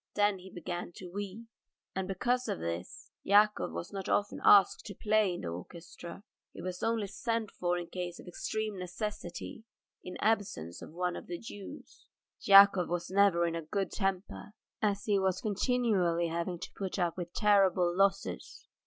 [0.15, 1.45] Then he began to weep.
[1.93, 6.59] And because of this Yakov was not often asked to play in the orchestra; he
[6.63, 9.63] was only sent for in case of extreme necessity
[10.03, 12.07] in the absence of one of the Jews.
[12.41, 17.15] Yakov was never in a good temper, as he was continually having to put up
[17.15, 18.65] with terrible losses.